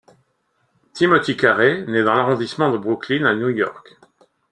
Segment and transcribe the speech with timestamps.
[0.95, 3.99] Timothy Carey né dans l'arrondissement de Brooklyn à New York.